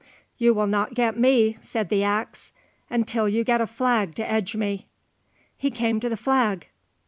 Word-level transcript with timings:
"You 0.39 0.55
will 0.55 0.65
not 0.65 0.95
get 0.95 1.15
me," 1.15 1.59
said 1.61 1.89
the 1.89 2.03
axe, 2.03 2.53
"until 2.89 3.29
you 3.29 3.43
get 3.43 3.61
a 3.61 3.67
flag 3.67 4.15
to 4.15 4.27
edge 4.27 4.55
me." 4.55 4.87
He 5.55 5.69
came 5.69 5.99
to 5.99 6.09
the 6.09 6.17
flag. 6.17 6.65